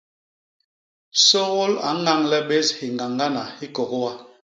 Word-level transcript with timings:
Sôgôl 1.25 1.73
a 1.89 1.91
ñañle 2.05 2.39
bés 2.49 2.67
hiñgañgana 2.77 3.43
hi 3.57 3.65
kôkôô. 3.75 4.11